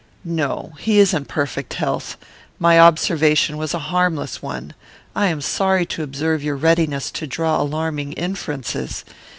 [0.25, 0.71] "No.
[0.79, 2.17] He is in perfect health.
[2.57, 4.73] My observation was a harmless one.
[5.15, 9.05] I am sorry to observe your readiness to draw alarming inferences.